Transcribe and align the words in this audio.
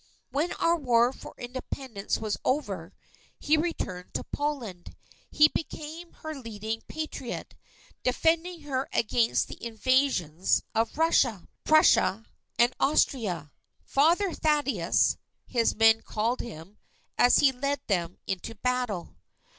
When 0.31 0.51
our 0.53 0.75
War 0.77 1.13
for 1.13 1.35
Independence 1.37 2.17
was 2.17 2.35
over, 2.43 2.91
he 3.37 3.55
returned 3.55 4.15
to 4.15 4.23
Poland. 4.23 4.95
He 5.29 5.47
became 5.49 6.13
her 6.23 6.33
leading 6.33 6.81
Patriot, 6.87 7.53
defending 8.01 8.61
her 8.61 8.89
against 8.93 9.47
the 9.47 9.63
invasions 9.63 10.63
of 10.73 10.97
Russia, 10.97 11.47
Prussia, 11.65 12.25
and 12.57 12.73
Austria. 12.79 13.51
"Father 13.85 14.33
Thaddeus" 14.33 15.17
his 15.45 15.75
men 15.75 16.01
called 16.01 16.39
him, 16.39 16.79
as 17.19 17.37
he 17.37 17.51
led 17.51 17.79
them 17.85 18.17
into 18.25 18.55
battle. 18.55 19.17